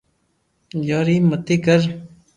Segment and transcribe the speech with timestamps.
[0.89, 1.79] يار ايم متي ڪر